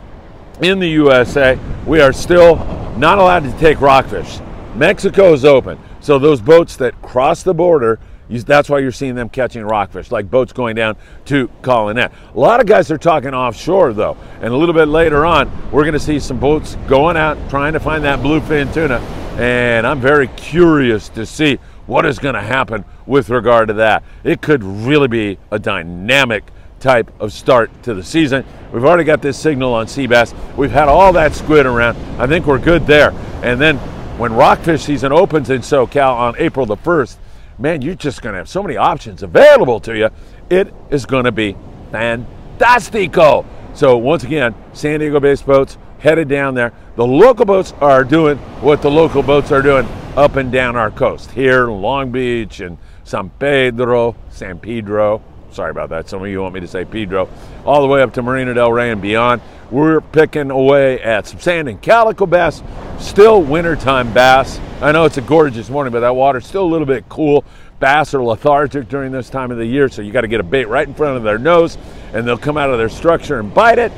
in 0.62 0.78
the 0.78 0.88
USA, 0.88 1.58
we 1.86 2.00
are 2.00 2.12
still 2.12 2.56
not 2.96 3.18
allowed 3.18 3.44
to 3.44 3.52
take 3.58 3.80
rockfish. 3.80 4.40
Mexico 4.74 5.32
is 5.32 5.44
open. 5.44 5.78
So 6.00 6.18
those 6.18 6.40
boats 6.40 6.76
that 6.76 7.00
cross 7.02 7.42
the 7.42 7.54
border, 7.54 7.98
that's 8.28 8.68
why 8.68 8.78
you're 8.78 8.92
seeing 8.92 9.14
them 9.14 9.28
catching 9.28 9.64
rockfish, 9.64 10.10
like 10.10 10.30
boats 10.30 10.52
going 10.52 10.76
down 10.76 10.96
to 11.26 11.48
Colonet. 11.62 12.12
A 12.34 12.38
lot 12.38 12.60
of 12.60 12.66
guys 12.66 12.90
are 12.90 12.98
talking 12.98 13.34
offshore, 13.34 13.92
though. 13.92 14.16
And 14.40 14.52
a 14.52 14.56
little 14.56 14.74
bit 14.74 14.86
later 14.86 15.26
on, 15.26 15.50
we're 15.70 15.82
going 15.82 15.94
to 15.94 15.98
see 15.98 16.20
some 16.20 16.38
boats 16.38 16.76
going 16.86 17.16
out 17.16 17.36
trying 17.50 17.72
to 17.72 17.80
find 17.80 18.04
that 18.04 18.20
bluefin 18.20 18.72
tuna. 18.72 18.98
And 19.40 19.86
I'm 19.86 20.00
very 20.00 20.28
curious 20.28 21.08
to 21.10 21.26
see 21.26 21.58
what 21.90 22.06
is 22.06 22.20
going 22.20 22.36
to 22.36 22.40
happen 22.40 22.84
with 23.04 23.30
regard 23.30 23.66
to 23.66 23.74
that. 23.74 24.04
It 24.22 24.40
could 24.40 24.62
really 24.62 25.08
be 25.08 25.38
a 25.50 25.58
dynamic 25.58 26.44
type 26.78 27.10
of 27.18 27.32
start 27.32 27.68
to 27.82 27.94
the 27.94 28.02
season. 28.04 28.46
We've 28.72 28.84
already 28.84 29.02
got 29.02 29.22
this 29.22 29.36
signal 29.36 29.74
on 29.74 29.88
sea 29.88 30.06
bass. 30.06 30.32
We've 30.56 30.70
had 30.70 30.88
all 30.88 31.12
that 31.14 31.34
squid 31.34 31.66
around. 31.66 31.98
I 32.20 32.28
think 32.28 32.46
we're 32.46 32.60
good 32.60 32.86
there. 32.86 33.10
And 33.42 33.60
then 33.60 33.76
when 34.18 34.32
rockfish 34.32 34.82
season 34.82 35.10
opens 35.10 35.50
in 35.50 35.62
SoCal 35.62 36.14
on 36.14 36.36
April 36.38 36.64
the 36.64 36.76
1st, 36.76 37.16
man, 37.58 37.82
you're 37.82 37.96
just 37.96 38.22
going 38.22 38.34
to 38.34 38.38
have 38.38 38.48
so 38.48 38.62
many 38.62 38.76
options 38.76 39.24
available 39.24 39.80
to 39.80 39.98
you. 39.98 40.10
It 40.48 40.72
is 40.90 41.06
going 41.06 41.24
to 41.24 41.32
be 41.32 41.56
fantastico. 41.90 43.44
So 43.74 43.96
once 43.96 44.22
again, 44.22 44.54
San 44.74 45.00
Diego 45.00 45.18
based 45.18 45.44
boats 45.44 45.76
headed 45.98 46.28
down 46.28 46.54
there. 46.54 46.72
The 46.94 47.04
local 47.04 47.46
boats 47.46 47.74
are 47.80 48.04
doing 48.04 48.38
what 48.62 48.80
the 48.80 48.90
local 48.92 49.24
boats 49.24 49.50
are 49.50 49.60
doing 49.60 49.88
up 50.16 50.36
and 50.36 50.50
down 50.50 50.76
our 50.76 50.90
coast. 50.90 51.30
Here, 51.30 51.68
Long 51.68 52.10
Beach 52.10 52.60
and 52.60 52.78
San 53.04 53.30
Pedro, 53.30 54.16
San 54.30 54.58
Pedro. 54.58 55.22
Sorry 55.52 55.70
about 55.70 55.88
that. 55.90 56.08
Some 56.08 56.22
of 56.22 56.28
you 56.28 56.40
want 56.42 56.54
me 56.54 56.60
to 56.60 56.68
say 56.68 56.84
Pedro. 56.84 57.28
All 57.64 57.82
the 57.82 57.88
way 57.88 58.02
up 58.02 58.14
to 58.14 58.22
Marina 58.22 58.54
Del 58.54 58.72
Rey 58.72 58.90
and 58.90 59.02
beyond. 59.02 59.42
We're 59.70 60.00
picking 60.00 60.50
away 60.50 61.00
at 61.00 61.26
some 61.26 61.40
sand 61.40 61.68
and 61.68 61.80
calico 61.80 62.26
bass. 62.26 62.62
Still 62.98 63.42
wintertime 63.42 64.12
bass. 64.12 64.60
I 64.80 64.92
know 64.92 65.04
it's 65.04 65.16
a 65.16 65.22
gorgeous 65.22 65.70
morning, 65.70 65.92
but 65.92 66.00
that 66.00 66.14
water's 66.14 66.46
still 66.46 66.64
a 66.64 66.70
little 66.70 66.86
bit 66.86 67.08
cool. 67.08 67.44
Bass 67.78 68.14
are 68.14 68.22
lethargic 68.22 68.88
during 68.88 69.10
this 69.10 69.30
time 69.30 69.50
of 69.50 69.58
the 69.58 69.66
year, 69.66 69.88
so 69.88 70.02
you 70.02 70.12
got 70.12 70.20
to 70.20 70.28
get 70.28 70.40
a 70.40 70.44
bait 70.44 70.66
right 70.66 70.86
in 70.86 70.94
front 70.94 71.16
of 71.16 71.22
their 71.22 71.38
nose, 71.38 71.78
and 72.12 72.26
they'll 72.26 72.36
come 72.36 72.56
out 72.56 72.70
of 72.70 72.78
their 72.78 72.88
structure 72.88 73.38
and 73.40 73.52
bite 73.54 73.78
it. 73.78 73.92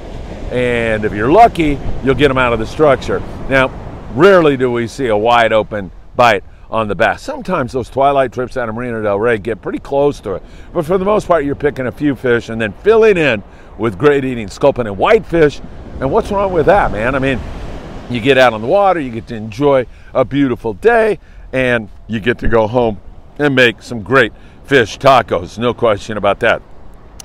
And 0.53 1.05
if 1.05 1.13
you're 1.13 1.33
lucky, 1.33 1.79
you'll 2.05 2.15
get 2.15 2.29
them 2.29 2.39
out 2.39 2.53
of 2.53 2.59
the 2.59 2.67
structure. 2.67 3.21
Now, 3.49 3.69
rarely 4.15 4.57
do 4.57 4.71
we 4.71 4.87
see 4.87 5.09
a 5.09 5.17
wide 5.17 5.53
open 5.53 5.91
bite 6.17 6.45
on 6.71 6.89
the 6.89 6.95
bass. 6.95 7.23
Sometimes 7.23 7.73
those 7.73 7.91
twilight 7.91 8.33
trips 8.33 8.57
out 8.57 8.69
of 8.69 8.75
Marina 8.75 9.03
Del 9.03 9.21
Rey 9.21 9.39
get 9.39 9.61
pretty 9.61 9.79
close 9.79 10.21
to 10.21 10.35
it, 10.35 10.43
but 10.73 10.87
for 10.87 10.97
the 10.97 11.05
most 11.05 11.29
part, 11.29 11.45
you're 11.45 11.55
picking 11.55 11.87
a 11.87 11.93
few 11.93 12.15
fish 12.17 12.49
and 12.49 12.61
then 12.61 12.73
filling 12.73 13.19
in 13.19 13.43
with 13.79 13.99
great 13.99 14.25
eating 14.25 14.49
sculpin 14.49 14.87
and 14.87 14.97
whitefish. 14.97 15.61
And 16.01 16.11
what's 16.11 16.31
wrong 16.31 16.53
with 16.53 16.67
that, 16.67 16.91
man? 16.91 17.15
I 17.15 17.19
mean, 17.19 17.39
you 18.11 18.21
get 18.21 18.39
out 18.39 18.53
on 18.55 18.63
the 18.63 18.67
water, 18.67 19.01
you 19.01 19.11
get 19.11 19.27
to 19.29 19.35
enjoy 19.35 19.87
a 20.15 20.25
beautiful 20.25 20.75
day, 20.75 21.19
and 21.53 21.89
you 22.07 22.21
get 22.21 22.39
to 22.39 22.49
go 22.49 22.67
home 22.67 23.01
and 23.39 23.55
make 23.55 23.83
some 23.83 24.03
great 24.03 24.33
fish 24.65 24.99
tacos. 24.99 25.59
No 25.59 25.75
question 25.75 26.17
about 26.17 26.41
that. 26.41 26.63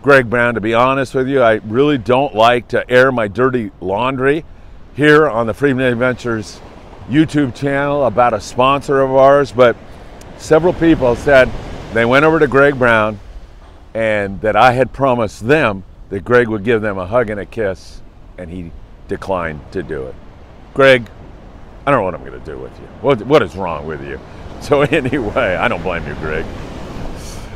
Greg 0.02 0.30
Brown, 0.30 0.54
to 0.54 0.60
be 0.60 0.74
honest 0.74 1.14
with 1.14 1.28
you. 1.28 1.42
I 1.42 1.54
really 1.64 1.98
don't 1.98 2.34
like 2.34 2.68
to 2.68 2.88
air 2.90 3.10
my 3.10 3.28
dirty 3.28 3.70
laundry 3.80 4.44
here 4.94 5.28
on 5.28 5.46
the 5.46 5.54
Freedman 5.54 5.86
Adventures 5.86 6.60
YouTube 7.08 7.54
channel 7.54 8.06
about 8.06 8.34
a 8.34 8.40
sponsor 8.40 9.00
of 9.00 9.12
ours, 9.12 9.52
but 9.52 9.76
several 10.38 10.72
people 10.72 11.16
said 11.16 11.50
they 11.92 12.04
went 12.04 12.24
over 12.24 12.38
to 12.38 12.46
Greg 12.46 12.78
Brown 12.78 13.18
and 13.94 14.40
that 14.42 14.56
I 14.56 14.72
had 14.72 14.92
promised 14.92 15.46
them 15.46 15.84
that 16.10 16.24
Greg 16.24 16.48
would 16.48 16.64
give 16.64 16.82
them 16.82 16.98
a 16.98 17.06
hug 17.06 17.30
and 17.30 17.40
a 17.40 17.46
kiss, 17.46 18.02
and 18.36 18.50
he 18.50 18.70
declined 19.08 19.60
to 19.72 19.82
do 19.82 20.04
it. 20.04 20.14
Greg, 20.76 21.08
I 21.86 21.90
don't 21.90 22.00
know 22.00 22.04
what 22.04 22.14
I'm 22.14 22.20
going 22.20 22.38
to 22.38 22.44
do 22.44 22.58
with 22.58 22.78
you. 22.78 22.86
What, 23.00 23.22
what 23.22 23.42
is 23.42 23.56
wrong 23.56 23.86
with 23.86 24.04
you? 24.04 24.20
So, 24.58 24.80
anyway, 24.80 25.54
I 25.54 25.68
don't 25.68 25.82
blame 25.82 26.06
you, 26.06 26.14
Greg. 26.14 26.44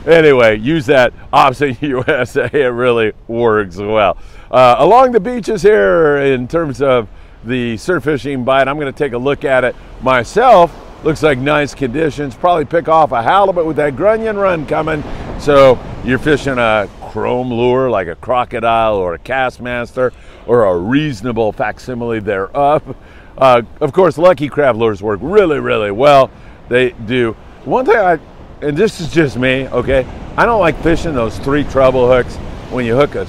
Anyway, 0.06 0.58
use 0.58 0.84
that 0.86 1.14
Opsin 1.32 1.80
USA. 1.80 2.48
It 2.52 2.66
really 2.66 3.14
works 3.26 3.78
well. 3.78 4.18
Uh, 4.50 4.76
along 4.78 5.12
the 5.12 5.18
beaches 5.18 5.62
here, 5.62 6.18
in 6.18 6.46
terms 6.46 6.82
of 6.82 7.08
the 7.42 7.78
surf 7.78 8.04
fishing 8.04 8.44
bite, 8.44 8.68
I'm 8.68 8.78
going 8.78 8.92
to 8.92 8.98
take 8.98 9.14
a 9.14 9.18
look 9.18 9.44
at 9.44 9.64
it 9.64 9.74
myself. 10.02 10.74
Looks 11.02 11.22
like 11.22 11.38
nice 11.38 11.74
conditions. 11.74 12.34
Probably 12.34 12.66
pick 12.66 12.86
off 12.86 13.12
a 13.12 13.22
halibut 13.22 13.64
with 13.64 13.76
that 13.76 13.96
grunion 13.96 14.36
run 14.36 14.66
coming. 14.66 15.02
So, 15.40 15.82
you're 16.04 16.18
fishing 16.18 16.58
a 16.58 16.88
chrome 17.10 17.52
lure 17.52 17.90
like 17.90 18.06
a 18.06 18.14
crocodile 18.14 18.94
or 18.94 19.14
a 19.14 19.18
Kastmaster 19.18 20.12
or 20.46 20.64
a 20.64 20.78
reasonable 20.78 21.52
facsimile 21.52 22.20
thereof. 22.20 22.96
Uh, 23.38 23.62
of 23.80 23.90
course, 23.90 24.18
Lucky 24.18 24.50
Craft 24.50 24.76
lures 24.76 25.02
work 25.02 25.18
really, 25.22 25.60
really 25.60 25.90
well. 25.90 26.30
They 26.68 26.90
do. 26.90 27.32
One 27.64 27.86
thing 27.86 27.96
I, 27.96 28.18
and 28.60 28.76
this 28.76 29.00
is 29.00 29.10
just 29.10 29.38
me, 29.38 29.66
okay, 29.68 30.06
I 30.36 30.44
don't 30.44 30.60
like 30.60 30.78
fishing 30.82 31.14
those 31.14 31.38
three 31.38 31.64
treble 31.64 32.06
hooks 32.06 32.36
when 32.70 32.84
you 32.84 32.96
hook 32.96 33.14
a 33.14 33.26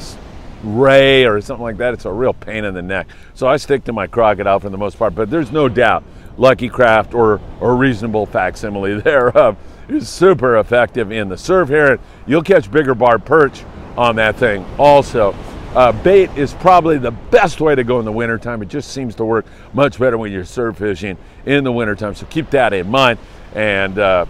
ray 0.63 1.23
or 1.23 1.39
something 1.39 1.63
like 1.63 1.77
that. 1.77 1.93
It's 1.93 2.03
a 2.03 2.11
real 2.11 2.33
pain 2.33 2.65
in 2.65 2.73
the 2.73 2.81
neck. 2.81 3.07
So 3.35 3.47
I 3.47 3.55
stick 3.55 3.85
to 3.85 3.93
my 3.93 4.05
crocodile 4.05 4.59
for 4.59 4.69
the 4.69 4.77
most 4.77 4.97
part, 4.97 5.15
but 5.15 5.29
there's 5.29 5.51
no 5.51 5.69
doubt 5.69 6.03
Lucky 6.35 6.67
Craft 6.67 7.13
or, 7.13 7.39
or 7.61 7.77
reasonable 7.77 8.25
facsimile 8.25 8.99
thereof 9.01 9.55
is 9.87 10.09
super 10.09 10.57
effective 10.57 11.11
in 11.11 11.29
the 11.29 11.37
surf 11.37 11.69
here. 11.69 11.99
You'll 12.25 12.43
catch 12.43 12.69
bigger 12.71 12.95
barred 12.95 13.25
perch 13.25 13.63
on 13.97 14.15
that 14.17 14.35
thing 14.35 14.65
also. 14.77 15.35
Uh, 15.73 15.93
bait 16.03 16.29
is 16.35 16.53
probably 16.55 16.97
the 16.97 17.11
best 17.11 17.61
way 17.61 17.73
to 17.73 17.83
go 17.85 17.99
in 17.99 18.05
the 18.05 18.11
wintertime. 18.11 18.61
It 18.61 18.67
just 18.67 18.91
seems 18.91 19.15
to 19.15 19.25
work 19.25 19.45
much 19.71 19.97
better 19.97 20.17
when 20.17 20.29
you're 20.29 20.43
surf 20.43 20.77
fishing 20.77 21.17
in 21.45 21.63
the 21.63 21.71
wintertime. 21.71 22.13
So 22.13 22.25
keep 22.25 22.49
that 22.49 22.73
in 22.73 22.89
mind. 22.89 23.19
And 23.55 23.97
uh, 23.97 24.25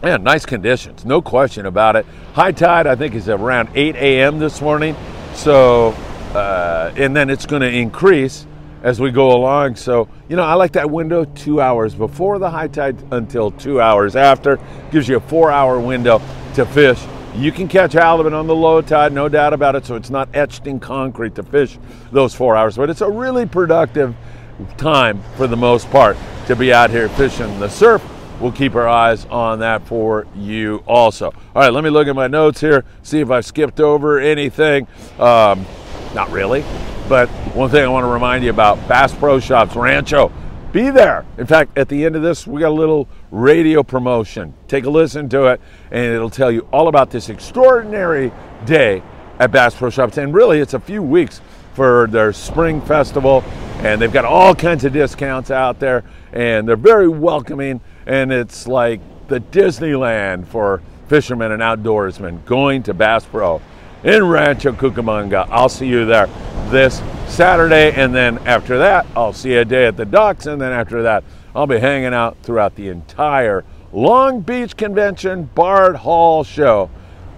man, 0.00 0.22
nice 0.22 0.46
conditions, 0.46 1.04
no 1.04 1.20
question 1.20 1.66
about 1.66 1.96
it. 1.96 2.06
High 2.34 2.52
tide, 2.52 2.86
I 2.86 2.94
think, 2.94 3.16
is 3.16 3.28
around 3.28 3.70
8 3.74 3.96
a.m. 3.96 4.38
this 4.38 4.60
morning. 4.60 4.94
So, 5.34 5.88
uh, 6.34 6.92
and 6.96 7.16
then 7.16 7.30
it's 7.30 7.46
going 7.46 7.62
to 7.62 7.70
increase 7.70 8.46
as 8.84 9.00
we 9.00 9.10
go 9.10 9.32
along. 9.32 9.74
So, 9.74 10.08
you 10.28 10.36
know, 10.36 10.44
I 10.44 10.54
like 10.54 10.72
that 10.72 10.88
window 10.88 11.24
two 11.24 11.60
hours 11.60 11.96
before 11.96 12.38
the 12.38 12.48
high 12.48 12.68
tide 12.68 12.96
until 13.10 13.50
two 13.50 13.80
hours 13.80 14.14
after. 14.14 14.60
Gives 14.92 15.08
you 15.08 15.16
a 15.16 15.20
four 15.20 15.50
hour 15.50 15.80
window 15.80 16.22
to 16.54 16.64
fish 16.64 17.00
you 17.34 17.52
can 17.52 17.68
catch 17.68 17.92
halibut 17.92 18.32
on 18.32 18.46
the 18.46 18.54
low 18.54 18.82
tide, 18.82 19.12
no 19.12 19.28
doubt 19.28 19.52
about 19.52 19.76
it. 19.76 19.86
So 19.86 19.94
it's 19.94 20.10
not 20.10 20.28
etched 20.34 20.66
in 20.66 20.80
concrete 20.80 21.34
to 21.36 21.42
fish 21.42 21.78
those 22.12 22.34
four 22.34 22.56
hours, 22.56 22.76
but 22.76 22.90
it's 22.90 23.00
a 23.00 23.10
really 23.10 23.46
productive 23.46 24.14
time 24.76 25.22
for 25.36 25.46
the 25.46 25.56
most 25.56 25.90
part 25.90 26.16
to 26.46 26.56
be 26.56 26.72
out 26.72 26.90
here 26.90 27.08
fishing 27.10 27.60
the 27.60 27.68
surf. 27.68 28.02
We'll 28.40 28.52
keep 28.52 28.74
our 28.74 28.88
eyes 28.88 29.26
on 29.26 29.58
that 29.60 29.86
for 29.86 30.26
you 30.34 30.82
also. 30.86 31.26
All 31.26 31.62
right, 31.62 31.72
let 31.72 31.84
me 31.84 31.90
look 31.90 32.08
at 32.08 32.16
my 32.16 32.26
notes 32.26 32.60
here, 32.60 32.84
see 33.02 33.20
if 33.20 33.30
I 33.30 33.42
skipped 33.42 33.80
over 33.80 34.18
anything. 34.18 34.86
Um, 35.18 35.66
not 36.14 36.30
really, 36.30 36.64
but 37.08 37.28
one 37.54 37.70
thing 37.70 37.84
I 37.84 37.88
want 37.88 38.04
to 38.04 38.08
remind 38.08 38.42
you 38.42 38.50
about 38.50 38.76
Bass 38.88 39.14
Pro 39.14 39.40
Shops 39.40 39.76
Rancho 39.76 40.32
be 40.72 40.90
there. 40.90 41.24
In 41.38 41.46
fact, 41.46 41.76
at 41.76 41.88
the 41.88 42.04
end 42.04 42.16
of 42.16 42.22
this, 42.22 42.46
we 42.46 42.60
got 42.60 42.68
a 42.68 42.74
little 42.74 43.08
radio 43.30 43.82
promotion. 43.82 44.54
Take 44.68 44.84
a 44.84 44.90
listen 44.90 45.28
to 45.30 45.46
it, 45.46 45.60
and 45.90 46.04
it'll 46.04 46.30
tell 46.30 46.50
you 46.50 46.66
all 46.72 46.88
about 46.88 47.10
this 47.10 47.28
extraordinary 47.28 48.32
day 48.64 49.02
at 49.38 49.50
Bass 49.50 49.74
Pro 49.74 49.90
Shops. 49.90 50.18
And 50.18 50.32
really, 50.32 50.60
it's 50.60 50.74
a 50.74 50.80
few 50.80 51.02
weeks 51.02 51.40
for 51.74 52.06
their 52.08 52.32
spring 52.32 52.80
festival, 52.82 53.42
and 53.78 54.00
they've 54.00 54.12
got 54.12 54.24
all 54.24 54.54
kinds 54.54 54.84
of 54.84 54.92
discounts 54.92 55.50
out 55.50 55.80
there, 55.80 56.04
and 56.32 56.68
they're 56.68 56.76
very 56.76 57.08
welcoming. 57.08 57.80
And 58.06 58.32
it's 58.32 58.66
like 58.66 59.00
the 59.28 59.40
Disneyland 59.40 60.46
for 60.46 60.82
fishermen 61.08 61.52
and 61.52 61.62
outdoorsmen 61.62 62.44
going 62.44 62.82
to 62.84 62.94
Bass 62.94 63.24
Pro 63.24 63.60
in 64.04 64.26
Rancho 64.26 64.72
Cucamonga. 64.72 65.46
I'll 65.50 65.68
see 65.68 65.86
you 65.86 66.04
there 66.06 66.28
this 66.70 67.02
Saturday, 67.26 67.92
and 67.92 68.14
then 68.14 68.38
after 68.46 68.78
that, 68.78 69.06
I'll 69.14 69.32
see 69.32 69.52
you 69.52 69.60
a 69.60 69.64
day 69.64 69.86
at 69.86 69.96
the 69.96 70.04
docks, 70.04 70.46
and 70.46 70.60
then 70.60 70.72
after 70.72 71.02
that, 71.02 71.24
I'll 71.54 71.66
be 71.66 71.78
hanging 71.78 72.14
out 72.14 72.36
throughout 72.42 72.74
the 72.76 72.88
entire 72.88 73.64
Long 73.92 74.40
Beach 74.40 74.76
Convention 74.76 75.50
Fred 75.54 75.96
Hall 75.96 76.44
show. 76.44 76.90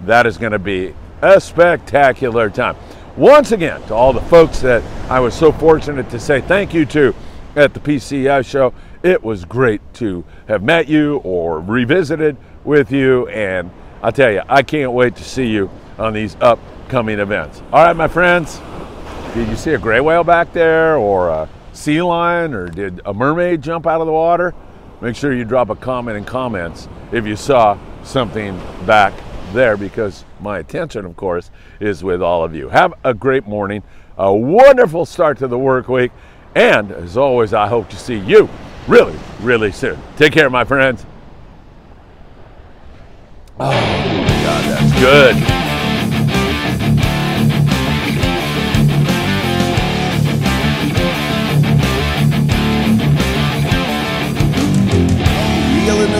That 0.05 0.25
is 0.25 0.37
going 0.37 0.51
to 0.51 0.59
be 0.59 0.93
a 1.21 1.41
spectacular 1.41 2.49
time. 2.49 2.75
Once 3.17 3.51
again, 3.51 3.81
to 3.83 3.93
all 3.93 4.13
the 4.13 4.21
folks 4.21 4.59
that 4.59 4.83
I 5.09 5.19
was 5.19 5.33
so 5.33 5.51
fortunate 5.51 6.09
to 6.09 6.19
say 6.19 6.41
thank 6.41 6.73
you 6.73 6.85
to 6.87 7.15
at 7.55 7.73
the 7.73 7.79
PCI 7.79 8.45
show, 8.45 8.73
it 9.03 9.21
was 9.21 9.45
great 9.45 9.81
to 9.95 10.23
have 10.47 10.63
met 10.63 10.87
you 10.87 11.17
or 11.17 11.59
revisited 11.59 12.37
with 12.63 12.91
you, 12.91 13.27
and 13.27 13.69
I 14.01 14.11
tell 14.11 14.31
you, 14.31 14.41
I 14.47 14.63
can't 14.63 14.91
wait 14.91 15.15
to 15.17 15.23
see 15.23 15.47
you 15.47 15.69
on 15.97 16.13
these 16.13 16.35
upcoming 16.41 17.19
events. 17.19 17.61
All 17.71 17.85
right, 17.85 17.95
my 17.95 18.07
friends. 18.07 18.59
Did 19.33 19.47
you 19.49 19.55
see 19.55 19.71
a 19.71 19.79
gray 19.79 19.99
whale 19.99 20.23
back 20.23 20.53
there 20.53 20.95
or 20.95 21.29
a 21.29 21.49
sea 21.71 22.01
lion 22.01 22.53
or 22.53 22.67
did 22.67 23.01
a 23.05 23.13
mermaid 23.13 23.61
jump 23.61 23.87
out 23.87 23.99
of 23.99 24.07
the 24.07 24.13
water? 24.13 24.53
Make 25.01 25.15
sure 25.15 25.33
you 25.33 25.43
drop 25.43 25.69
a 25.69 25.75
comment 25.75 26.17
in 26.17 26.23
comments 26.23 26.87
if 27.11 27.25
you 27.25 27.35
saw 27.35 27.77
something 28.03 28.57
back 28.85 29.13
there 29.53 29.75
because 29.75 30.23
my 30.39 30.59
attention, 30.59 31.05
of 31.05 31.15
course, 31.15 31.51
is 31.79 32.03
with 32.03 32.21
all 32.21 32.43
of 32.43 32.55
you. 32.55 32.69
Have 32.69 32.93
a 33.03 33.13
great 33.13 33.47
morning, 33.47 33.83
a 34.17 34.33
wonderful 34.33 35.05
start 35.05 35.37
to 35.39 35.47
the 35.47 35.57
work 35.57 35.87
week, 35.87 36.11
and 36.55 36.91
as 36.91 37.17
always, 37.17 37.53
I 37.53 37.67
hope 37.67 37.89
to 37.89 37.97
see 37.97 38.17
you 38.17 38.49
really, 38.87 39.17
really 39.41 39.71
soon. 39.71 39.99
Take 40.15 40.33
care, 40.33 40.49
my 40.49 40.63
friends. 40.63 41.05
Oh, 43.59 43.71
God, 43.71 44.63
that's 44.65 44.99
good. 44.99 45.62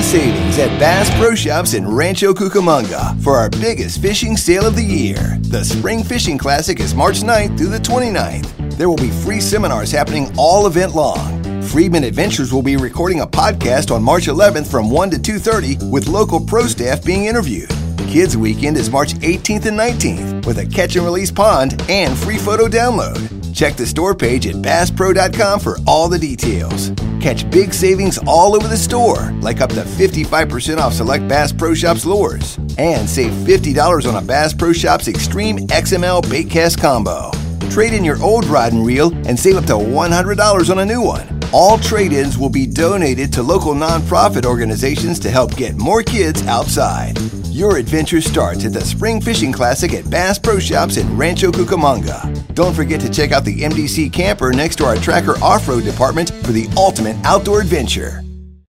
Savings 0.04 0.60
at 0.60 0.78
Bass 0.80 1.10
Pro 1.18 1.34
Shops 1.34 1.74
in 1.74 1.88
Rancho 1.88 2.34
Cucamonga 2.34 3.20
for 3.24 3.38
our 3.38 3.50
biggest 3.50 4.02
fishing 4.02 4.36
sale 4.36 4.66
of 4.66 4.76
the 4.76 4.84
year. 4.84 5.38
The 5.42 5.64
Spring 5.64 6.04
Fishing 6.04 6.38
Classic 6.38 6.80
is 6.80 6.94
March 6.94 7.22
9th 7.22 7.58
through 7.58 7.70
the 7.70 7.80
29th. 7.80 8.78
There 8.78 8.90
will 8.90 8.98
be 8.98 9.10
free 9.10 9.40
seminars 9.40 9.92
happening 9.92 10.32
all 10.38 10.68
event 10.68 10.94
long. 10.94 11.42
Freedman 11.64 12.04
Adventures 12.04 12.54
will 12.54 12.62
be 12.62 12.76
recording 12.76 13.22
a 13.22 13.28
podcast 13.28 13.90
on 13.96 14.04
March 14.04 14.28
11th 14.28 14.70
from 14.70 14.90
1 14.92 15.10
to 15.12 15.18
2:30 15.18 15.90
with 15.90 16.08
local 16.08 16.40
pro 16.40 16.68
staff 16.68 17.04
being 17.04 17.26
interviewed. 17.26 17.72
Kids 18.08 18.36
Weekend 18.38 18.78
is 18.78 18.92
March 18.92 19.16
18th 19.22 19.66
and 19.66 19.78
19th 19.78 20.46
with 20.46 20.60
a 20.60 20.66
catch 20.66 20.96
and 20.96 21.06
release 21.06 21.32
pond 21.32 21.82
and 21.90 22.16
free 22.18 22.38
photo 22.38 22.68
download. 22.68 23.43
Check 23.54 23.76
the 23.76 23.86
store 23.86 24.16
page 24.16 24.48
at 24.48 24.56
basspro.com 24.56 25.60
for 25.60 25.78
all 25.86 26.10
the 26.10 26.18
details. 26.18 26.92
Catch 27.22 27.50
big 27.52 27.74
savings 27.74 28.18
all 28.26 28.56
over 28.56 28.68
the 28.68 28.76
store, 28.76 29.32
like 29.42 29.62
up 29.62 29.70
to 29.72 29.84
55% 29.84 30.80
off 30.80 30.94
select 30.94 31.28
Bass 31.28 31.54
Pro 31.54 31.74
Shops 31.74 32.06
lures, 32.06 32.58
and 32.78 33.08
save 33.08 33.32
$50 33.32 34.10
on 34.12 34.22
a 34.22 34.26
Bass 34.26 34.54
Pro 34.54 34.74
Shops 34.74 35.08
Extreme 35.08 35.60
XML 35.68 36.24
Baitcast 36.24 36.82
combo. 36.82 37.32
Trade 37.70 37.94
in 37.94 38.04
your 38.04 38.22
old 38.22 38.46
rod 38.46 38.74
and 38.74 38.86
reel 38.86 39.14
and 39.28 39.40
save 39.40 39.56
up 39.56 39.66
to 39.66 39.74
$100 39.74 40.70
on 40.70 40.80
a 40.80 40.86
new 40.86 41.02
one. 41.02 41.40
All 41.54 41.78
trade 41.78 42.12
ins 42.12 42.38
will 42.38 42.50
be 42.50 42.66
donated 42.66 43.32
to 43.34 43.44
local 43.44 43.74
nonprofit 43.74 44.46
organizations 44.46 45.20
to 45.20 45.30
help 45.30 45.56
get 45.56 45.76
more 45.76 46.02
kids 46.02 46.46
outside. 46.48 47.18
Your 47.54 47.78
adventure 47.78 48.20
starts 48.20 48.66
at 48.66 48.74
the 48.74 48.82
Spring 48.82 49.22
Fishing 49.22 49.52
Classic 49.52 49.94
at 49.94 50.10
Bass 50.10 50.40
Pro 50.40 50.58
Shops 50.58 50.98
in 50.98 51.16
Rancho 51.16 51.52
Cucamonga. 51.52 52.52
Don't 52.56 52.74
forget 52.74 53.00
to 53.02 53.12
check 53.12 53.32
out 53.32 53.46
the 53.46 53.62
MDC 53.62 54.12
camper 54.12 54.52
next 54.52 54.78
to 54.78 54.86
our 54.86 54.96
Tracker 54.96 55.36
Off 55.38 55.68
Road 55.68 55.84
department 55.84 56.32
for 56.44 56.52
the 56.52 56.68
ultimate 56.76 57.16
outdoor 57.24 57.62
adventure. 57.62 58.24